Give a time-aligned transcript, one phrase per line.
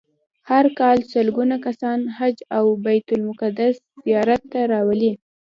[0.49, 5.11] هر کال سلګونه کسان حج او بیت المقدس زیارت ته راولي.